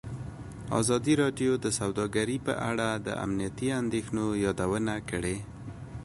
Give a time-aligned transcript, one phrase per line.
[0.79, 5.37] ازادي راډیو د سوداګري په اړه د امنیتي اندېښنو یادونه کړې.